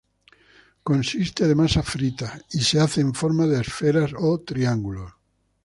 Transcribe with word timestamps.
Consisten 0.89 1.47
de 1.49 1.55
masa 1.61 1.83
frita, 1.83 2.41
y 2.49 2.61
se 2.63 2.79
hacen 2.79 3.05
en 3.09 3.13
formas 3.13 3.49
de 3.49 3.61
esferas 3.61 4.11
o 4.17 4.39
triángulos. 4.39 5.13